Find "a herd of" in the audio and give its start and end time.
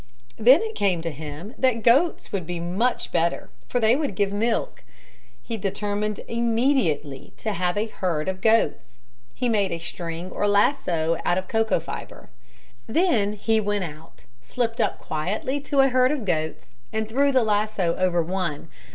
7.77-8.41, 15.81-16.25